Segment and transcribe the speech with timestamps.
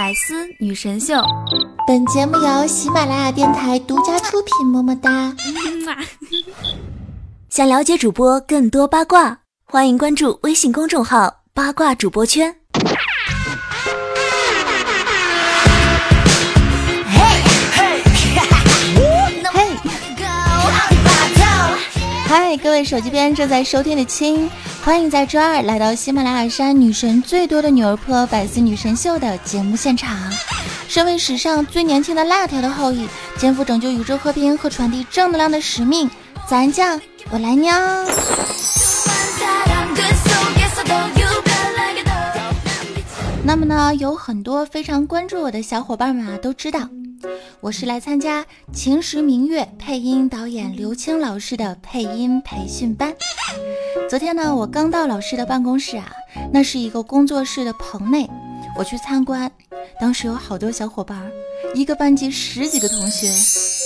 [0.00, 1.22] 百思女神秀，
[1.86, 4.66] 本节目由喜马拉雅电台独家出品。
[4.66, 5.36] 么么哒！
[7.50, 12.56] 想了解主播更多八卦，欢迎关注微信公众号“八卦主播圈”。
[22.30, 24.48] 嗨，各位手机边正在收听的亲，
[24.84, 30.16] 欢迎在周二来到喜马拉雅山女神最多的女儿坡百思女神秀的节目现场。
[30.86, 36.08] 身为史上最年轻的辣条的后裔，肩负拯救宇宙和平和传递正能量的使命，
[36.46, 37.76] 咱酱我来喵。
[43.42, 46.78] 那么呢，有很多非常关注我的小伙伴们啊，都知道。
[47.62, 48.42] 我是来参加
[48.72, 53.14] 《秦时明月》配音导演刘青老师的配音培训班。
[54.08, 56.10] 昨天呢，我刚到老师的办公室啊，
[56.50, 58.26] 那是一个工作室的棚内，
[58.78, 59.50] 我去参观，
[60.00, 61.30] 当时有好多小伙伴，
[61.74, 63.28] 一个班级十几个同学，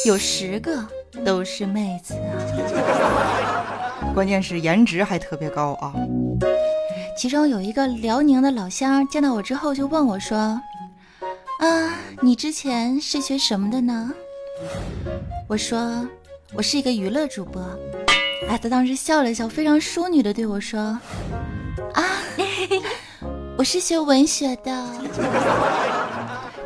[0.06, 0.86] 有十个
[1.24, 5.92] 都是妹子啊，关键是颜值还特别高啊。
[7.18, 10.60] 其中有一个辽宁的老乡，见到我之后就问我说。
[11.60, 11.94] 啊，
[12.24, 14.10] 你之前是学什么的呢？
[15.46, 16.08] 我说
[16.54, 17.62] 我是一个娱乐主播。
[18.48, 20.98] 哎，他当时笑了笑，非常淑女的对我说
[21.92, 22.02] ：“啊，
[23.58, 24.90] 我是学文学的。”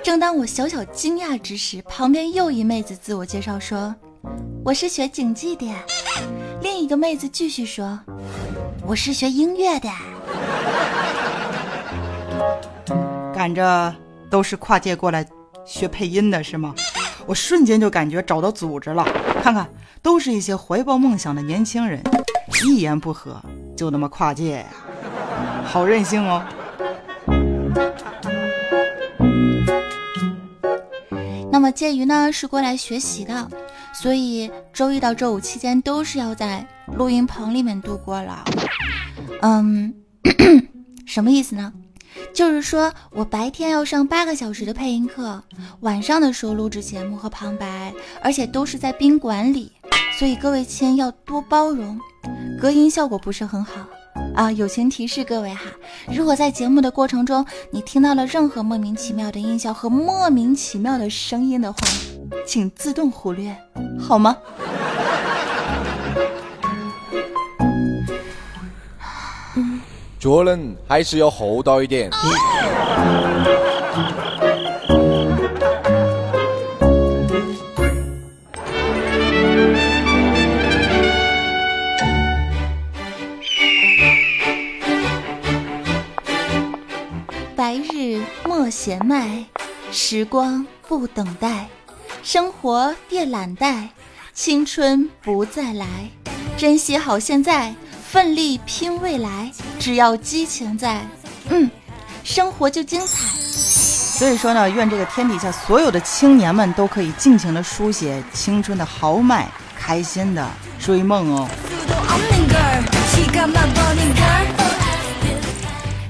[0.01, 3.93] 正当我小小惊讶之时，旁边又一妹子自我介绍说
[4.65, 5.69] ：“我是学经济的。”
[6.63, 7.99] 另一个妹子继续说
[8.87, 9.91] ：“我是学音乐的。”
[13.35, 13.93] 赶着。
[14.31, 15.27] 都是跨界过来
[15.69, 16.75] 学配音的是吗？
[17.27, 19.05] 我瞬间就感觉找到组织了。
[19.43, 19.69] 看看，
[20.01, 22.03] 都是一些怀抱梦想的年轻人，
[22.65, 23.41] 一言不合
[23.77, 24.65] 就那么跨界呀，
[25.65, 26.43] 好任性哦。
[31.53, 33.49] 那么介于呢是过来学习的，
[33.93, 38.43] 所以周一到周五期间都是要在录音棚里面度过了。
[39.43, 39.93] 嗯，
[41.05, 41.73] 什么意思呢？
[42.33, 45.43] 就是说我白天要上八个小时的配音课，
[45.81, 47.93] 晚上的时候录制节目和旁白，
[48.23, 49.73] 而且都是在宾馆里，
[50.19, 51.99] 所以各位亲要多包容，
[52.61, 53.87] 隔音效果不是很好
[54.35, 54.53] 啊。
[54.53, 55.65] 友情提示各位哈，
[56.13, 61.79] 如果在节目的过程中你听到了任何莫名其妙的音效和莫名其妙的声音的话，
[62.47, 63.57] 请自动忽略，
[63.99, 64.37] 好吗？
[70.19, 72.11] 做人还是要厚道一点。
[87.55, 89.45] 白日莫闲迈，
[89.93, 91.69] 时光不等待，
[92.25, 93.89] 生活别懒怠，
[94.33, 95.87] 青春不再来，
[96.57, 97.73] 珍惜好现在。
[98.11, 101.07] 奋力拼未来，只要激情在，
[101.51, 101.71] 嗯，
[102.25, 103.29] 生活就精彩。
[103.39, 109.47] 所以说呢，愿这个天底下所有的青年们都可以尽情的书写青春的豪迈，
[109.79, 110.49] 开心的
[110.81, 111.47] 追梦哦。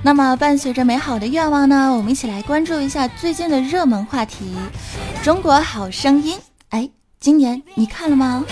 [0.01, 4.57] 那么，伴随着美好的愿望呢，我们一起来关注一下最近的热门话题——
[5.25, 6.39] 中国好声音。
[6.69, 6.89] 哎，
[7.19, 8.45] 今年你看了吗？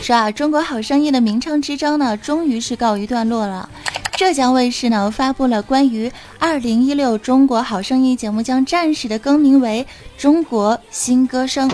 [0.00, 3.68] 说啊，中国好声音的名称之争呢，终于是告一段落了。
[4.16, 9.86] 浙江卫视呢发布了关于二零一六中国好声音节目将暂时的更名为
[10.18, 11.70] 中国新歌声，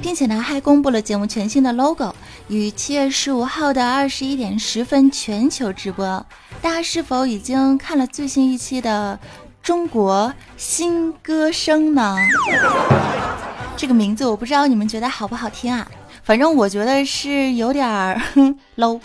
[0.00, 2.14] 并且呢还公布了节目全新的 logo，
[2.48, 6.24] 于七月十五号的二十一点十分全球直播。
[6.60, 9.18] 大家是否已经看了最新一期的
[9.62, 12.16] 中国新歌声呢？
[13.76, 15.86] 这个名字我不知道你们觉得好不好听啊？
[16.26, 18.20] 反正我觉得是有点儿
[18.74, 19.00] low，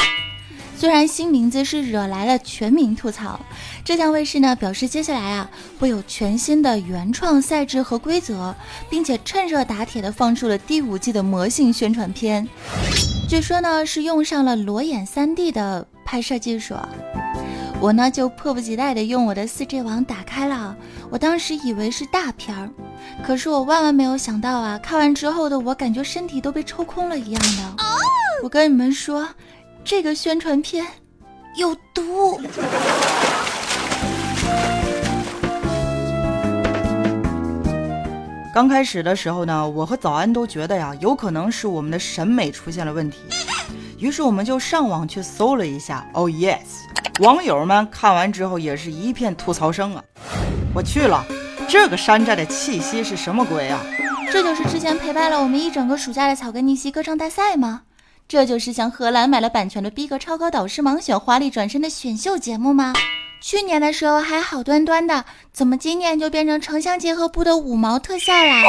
[0.75, 3.39] 虽然新名字是惹来了全民吐槽。
[3.85, 5.47] 浙江卫视呢表示，接下来啊
[5.79, 8.55] 会有全新的原创赛制和规则，
[8.89, 12.47] 并且趁热打铁的放出了第五季的魔性宣传片。
[13.29, 16.73] 据说呢是用上了裸眼 3D 的拍摄技术。
[17.79, 20.75] 我呢就迫不及待的用我的四 G 网打开了，
[21.11, 22.69] 我当时以为是大片儿，
[23.25, 24.77] 可是我万万没有想到啊！
[24.79, 27.85] 看完之后的我感觉身体都被抽空了一样的。
[28.43, 29.27] 我跟你们说，
[29.85, 30.85] 这个宣传片
[31.55, 32.41] 有毒。
[38.53, 43.19] 刚开始的时候呢，我和早安都觉得呀，有可能是我们的审美出现了问题，
[43.97, 46.05] 于是我们就上网去搜了一下。
[46.13, 46.59] Oh yes。
[47.21, 50.03] 网友们看完之后也是一片吐槽声啊！
[50.73, 51.23] 我去了，
[51.71, 53.81] 这个山寨的气息是什么鬼啊？
[54.29, 57.83] 这就是之前陪伴了我们一整个暑假的草根逆袭歌唱大赛吗？
[58.27, 62.91] 这就是向荷兰买了版权的逼格超高导师盲选华丽转身的选秀节目吗？
[63.41, 65.23] 去年的时候还好端端的，
[65.53, 68.61] 怎么今年就变成城乡结合部的五毛特效啦？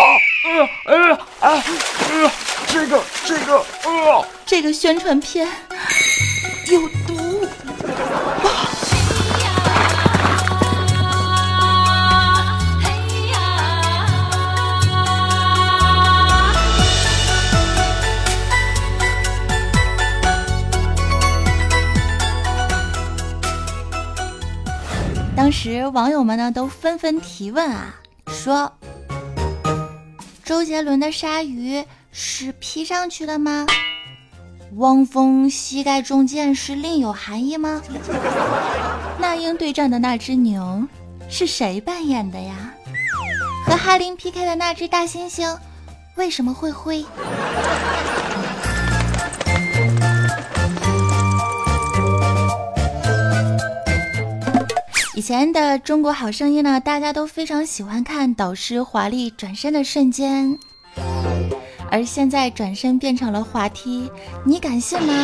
[0.87, 1.65] 呃呃啊
[2.13, 2.31] 呃，
[2.69, 5.49] 这个这个呃，这个宣传片
[6.69, 7.49] 有毒。
[25.65, 27.95] 时网友们呢都纷纷提问啊，
[28.27, 28.73] 说
[30.43, 33.65] 周杰伦的鲨鱼是 P 上去的吗？
[34.75, 37.81] 汪峰膝盖中箭是另有含义吗？
[39.21, 40.83] 那英对战的那只牛
[41.31, 42.75] 是谁扮演的呀？
[43.65, 45.57] 和哈林 PK 的那只大猩猩
[46.17, 47.07] 为什么会灰？
[55.23, 60.59] 以前的《中国好声音》呢，大家都非常喜欢看导师华丽转身的瞬间，
[61.93, 64.11] 而现在转身变成了滑梯，
[64.45, 65.15] 你敢信吗？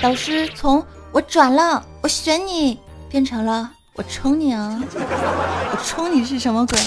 [0.00, 0.80] 导师从
[1.10, 2.78] 我转了，我选你，
[3.10, 4.80] 变成了我冲你啊！
[4.94, 6.78] 我冲你是什么鬼？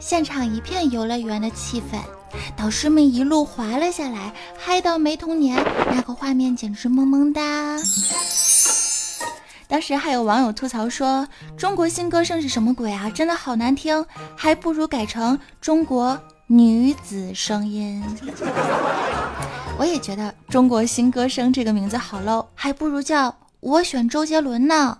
[0.00, 1.96] 现场一片游乐园的气氛，
[2.56, 7.78] 导师们一路滑了下来，嗨到没童年，那个画面简直萌萌哒。
[9.66, 11.26] 当时还有网友吐槽说
[11.56, 13.10] ：“中国新歌声是什么鬼啊？
[13.10, 14.04] 真的好难听，
[14.36, 18.02] 还不如改成中国女子声音。
[19.76, 24.98] ”我也觉得“中国新歌声”这个名字好 low，还不如叫我选周杰伦呢。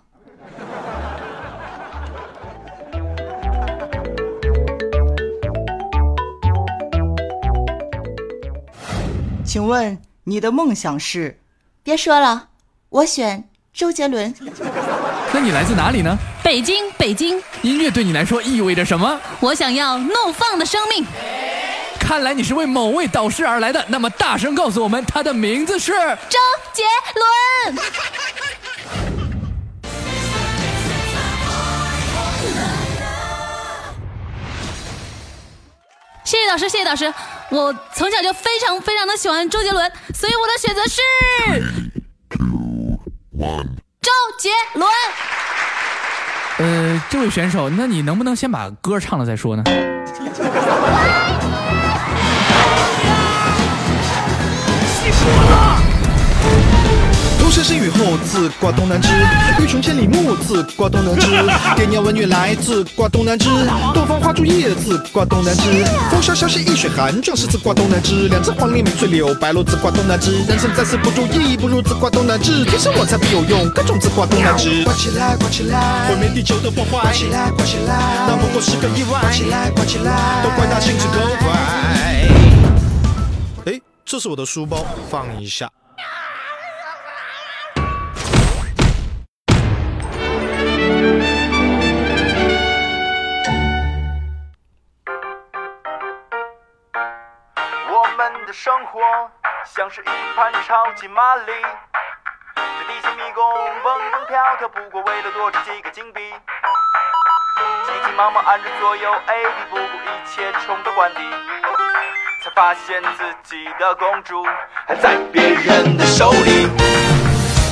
[9.45, 11.39] 请问你的梦想是？
[11.85, 12.49] 别说了，
[12.89, 13.49] 我选。
[13.75, 14.33] 周杰伦，
[15.33, 16.17] 那你来自哪里呢？
[16.45, 17.43] 北京，北京。
[17.63, 19.21] 音乐对你来说意味着什么？
[19.41, 21.05] 我想要怒放的生命。
[21.99, 26.39] 看来你是为某位导师而来的，那么大声告诉我们，他的名字是周
[26.73, 26.85] 杰
[27.67, 27.85] 伦。
[36.23, 37.13] 谢谢导师，谢谢导师。
[37.51, 41.94] 我从小就非常非常的喜欢周杰伦，所以我的选择是。
[44.01, 44.89] 周杰伦，
[46.59, 49.63] 呃，这位选手，那你能不能先把歌唱了再说呢？
[57.55, 59.09] 身是雨后，自挂东南枝。
[59.61, 61.29] 欲穷千里目，自挂东南枝。
[61.79, 63.49] 爹娘闻女来，自挂东南枝。
[63.95, 65.85] 东方花烛夜，自挂东南枝。
[66.11, 68.27] 风萧萧兮易水寒，壮士自挂东南枝。
[68.27, 70.43] 两只黄鹂鸣翠柳，白鹭自挂东南枝。
[70.49, 72.65] 人生在世不注意，不如自挂东南枝。
[72.65, 74.83] 天生我材必有用，各种自挂东南枝。
[74.83, 77.03] 挂起来，挂起来，毁灭地球的破坏。
[77.03, 79.21] 挂起来，挂起来，那不过是个意外。
[79.21, 81.53] 挂起来，挂起来，都怪他性子够快。
[83.67, 85.71] 哎，这是我的书包，放一下。
[98.95, 99.01] 活
[99.67, 100.05] 像是一
[100.37, 101.53] 盘超级玛丽，
[102.55, 103.43] 在地心迷宫
[103.83, 106.21] 蹦蹦跳跳，不过为了多赚几个金币。
[107.85, 111.19] 急急忙忙按着左右 A B，不顾一切冲到关底，
[112.45, 114.45] 才发现自己的公主
[114.87, 116.69] 还在别人的手里。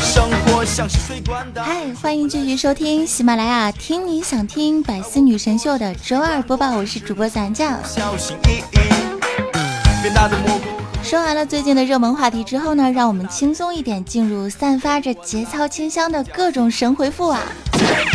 [0.00, 1.62] 生活像是水管的。
[1.62, 7.78] 嗨，欢迎继续收听喜马拉雅《听你想听百思女神秀》的周二播报，我是主播咱酱。
[7.84, 8.82] 小心翼翼。
[11.12, 17.42] 说完了最近的热门话题之后呢，让我们轻松一点，进入散发着节操清香的各种神回复啊！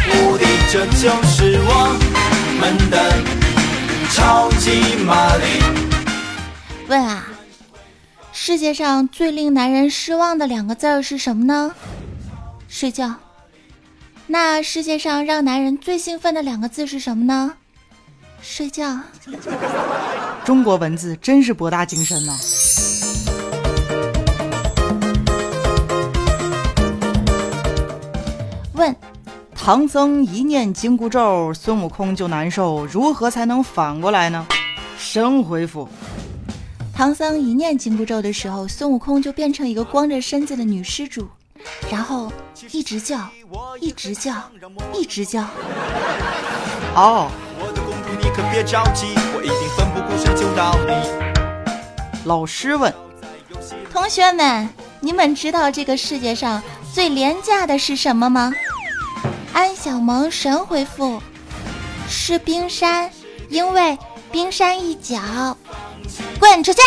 [0.09, 1.95] 目的这就是我
[2.59, 3.13] 们的
[4.09, 5.43] 超级玛丽。
[6.87, 7.27] 问啊，
[8.33, 11.75] 世界上最令男人失望的两个字儿是什么呢？
[12.67, 13.13] 睡觉。
[14.25, 17.53] 那世界上让男人最兴奋的两个字是什么呢？
[18.41, 18.99] 睡觉。
[20.45, 22.33] 中国文字真是博大精深呐！
[28.73, 28.95] 问：
[29.55, 34.45] 唐僧一念紧箍咒，孙悟空就难受，如何才能反过来呢？
[34.97, 35.89] 神回复：
[36.93, 41.27] 唐僧一念紧箍咒的时候，孙悟空就变成一个光着身子的女施主，
[41.91, 42.31] 然后
[42.71, 43.27] 一直叫，
[43.81, 44.33] 一直叫，
[44.93, 45.43] 一直叫。
[46.95, 47.29] 哦，
[48.19, 50.91] 你可别着急，我一定奋不顾身救到你。
[52.25, 52.93] 老师问，
[53.91, 54.67] 同学们，
[54.99, 56.61] 你们知道这个世界上
[56.93, 58.51] 最廉价的是什么吗？
[59.53, 61.21] 安小萌神回复：
[62.09, 63.09] 是冰山，
[63.49, 63.97] 因为
[64.31, 65.57] 冰山一角。
[66.39, 66.79] 滚出去！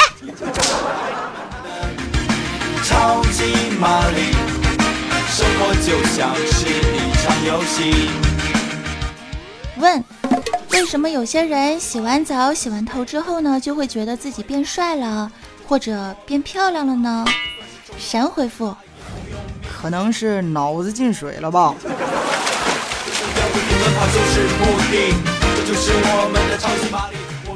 [2.85, 4.33] 超级玛丽，
[5.29, 8.11] 生活就像是一场游戏。
[9.77, 10.03] 问：
[10.81, 15.31] 为什么有些人洗完澡、洗完头之后呢，就会觉得自己变帅了，
[15.69, 17.23] 或者变漂亮了呢？
[17.99, 18.75] 神回复：
[19.71, 21.75] 可能是脑子进水了吧。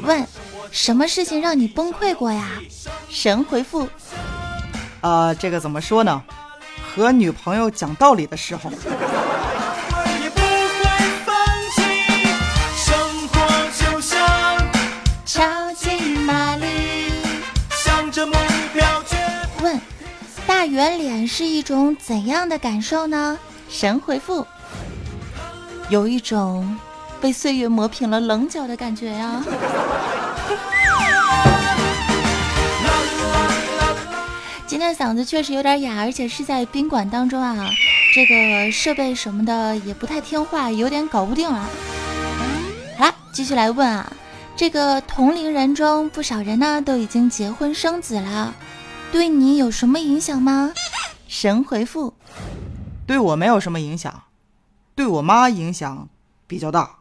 [0.03, 0.23] 问：
[0.69, 2.47] 什么事情让你崩溃过呀？
[3.09, 3.89] 神回复：
[5.01, 6.21] 啊、这个怎么说呢？
[6.95, 8.71] 和女朋友讲道理的时候，
[20.75, 23.39] 圆脸是一种怎样的感受呢？
[23.69, 24.45] 神回复：
[25.87, 26.77] 有一种
[27.21, 29.41] 被岁月磨平了棱角的感觉呀。
[34.67, 37.69] 今天嗓子确实有点哑，而且是在宾馆当中啊，
[38.13, 41.69] 这个设备什么的也不太听话，有点搞不定了。
[42.97, 44.11] 好了，继续来问啊，
[44.57, 48.53] 这个同龄人中不少人呢都已经结婚生子了，
[49.11, 50.73] 对你有什么影响吗？
[51.27, 52.13] 神回复：
[53.07, 54.23] 对我没有什么影响，
[54.95, 56.07] 对我妈影响
[56.47, 56.97] 比较大。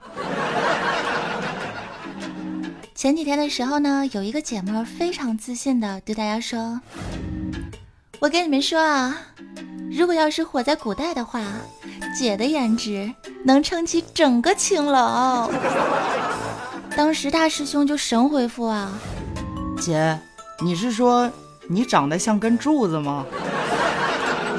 [2.94, 6.80] 前几天的时候呢，有一个姐妹儿非常自信的对大家说
[8.20, 9.14] ：“我跟你们说啊，
[9.92, 11.42] 如果要是活在古代的话，
[12.18, 13.12] 姐的颜值
[13.44, 15.50] 能撑起整个青楼。
[16.96, 18.90] ”当时大师兄就神回复啊，
[19.78, 20.18] 姐，
[20.62, 21.30] 你是说
[21.66, 23.25] 你长得像根柱子吗？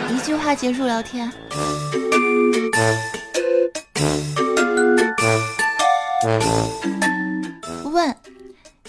[0.09, 1.31] 一句话结束聊天。
[7.83, 8.15] 问，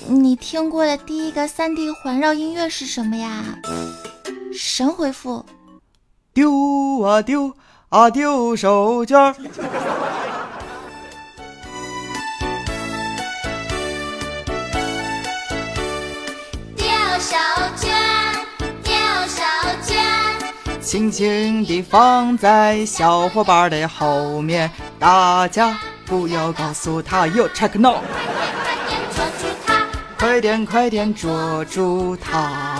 [0.06, 3.44] 你听过的第一个 3D 环绕音乐是什么呀？
[4.52, 5.44] 神回复：
[6.32, 7.52] 丢啊丢
[7.90, 9.34] 啊丢手绢
[20.86, 27.96] 轻轻地放在小伙伴的后面，大家不要告诉他哟，check no，
[28.56, 32.75] 快点快点捉住他，快点快点捉住他。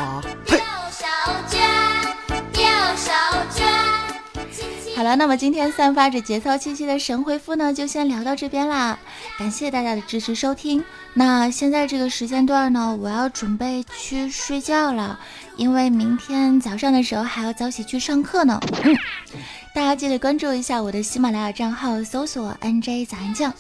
[5.07, 8.99] 了，那么今天散发着节操气息的神回复呢，就先聊到这边啦。
[9.39, 10.83] 感谢大家的支持收听。
[11.15, 15.19] 那现在这个时间段呢，我要准备去睡觉了，
[15.57, 18.61] 因为明天早上的时候还要早起去上课呢。
[18.83, 18.97] 嗯，
[19.73, 23.55] 大家记得关注一下我的喜马拉雅账号，搜索 NJ 早安酱。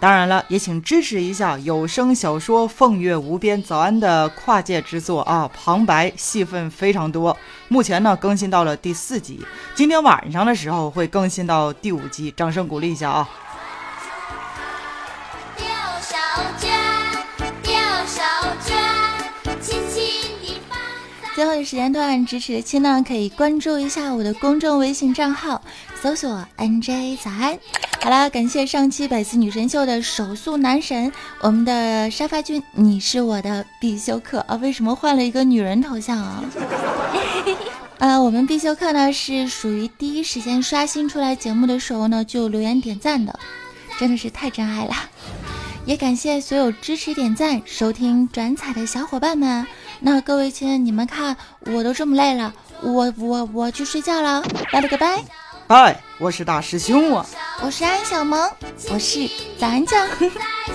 [0.00, 7.36] 当然了，也请支持一下有声小说《凤月无边早安》的跨界之作啊，旁白戏份非常多。
[7.68, 13.28] 目前呢更新到了第四集，今天晚上的时候会更新到第五集，掌声鼓励一下啊！
[21.34, 25.60] 最后的时间段，支持的亲呢可以关注一下我的公众微信账号，
[26.00, 27.58] 搜索 NJ 早安。
[28.02, 34.56] 好啦，感谢上期百思女神秀的手速男神，我们的沙发君，你是我的必修课啊！
[34.56, 36.42] 为什么换了一个女人头像啊？
[37.98, 43.38] 呃，我们必修课呢是属于第一时间刷新出来节目的时候呢就留言点赞的，
[43.98, 44.94] 真的是太真爱了。
[45.84, 49.66] 也感谢所有支持点赞、收听转采的小伙伴们。
[50.00, 54.42] 那各位亲，你们看我都这么累了，我我我去睡觉了，
[54.72, 55.22] 拜了个拜。
[55.70, 57.24] 拜，我是大师兄啊。
[57.62, 58.50] 我是安小萌，
[58.90, 60.04] 我是早安酱。
[60.18, 60.26] 在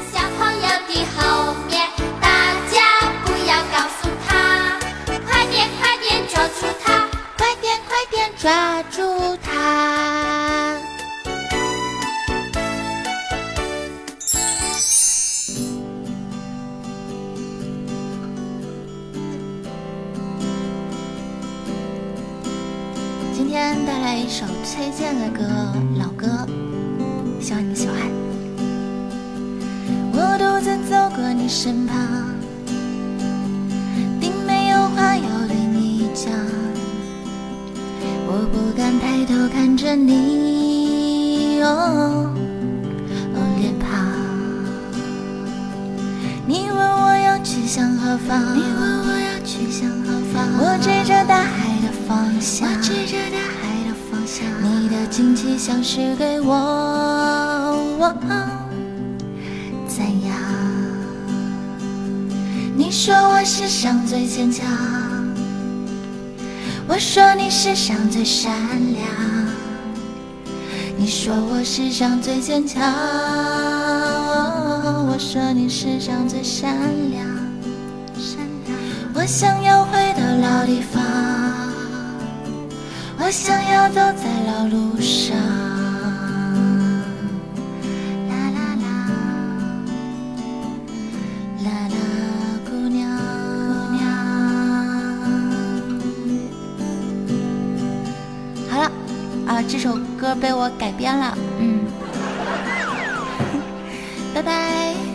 [0.09, 1.85] 小朋友的后面，
[2.21, 2.29] 大
[2.71, 2.79] 家
[3.25, 4.79] 不要告诉他，
[5.27, 9.44] 快点快点抓住他，快点快点抓住它！
[25.15, 25.43] 崔健的歌，
[25.97, 26.27] 老歌，
[27.39, 27.95] 希望你们喜欢。
[30.11, 31.95] 我独自走过你身旁，
[34.19, 36.33] 并没有话要对你讲。
[38.27, 42.29] 我不敢抬头看着你，哦，
[43.57, 43.87] 脸庞。
[46.45, 48.53] 你问我要去向何方？
[48.53, 50.45] 你问我要去向何方？
[50.59, 52.67] 我指着大海的方向。
[55.15, 58.13] 惊奇像是给我
[59.87, 60.35] 赞扬。
[62.75, 64.67] 你说我世上最坚强，
[66.85, 68.51] 我说你世上最善
[68.91, 69.07] 良。
[70.97, 72.83] 你说我世上最坚强，
[75.07, 76.77] 我说你世上最善
[77.09, 77.25] 良。
[79.13, 81.01] 我想要回到老地方，
[83.25, 85.35] 我想要走在老路上。
[88.29, 88.85] 啦啦啦，
[91.63, 91.97] 啦啦，
[92.69, 93.09] 姑娘，
[98.69, 98.85] 好了，
[99.47, 101.79] 啊，这首歌被我改编了，嗯，
[104.35, 105.14] 拜拜。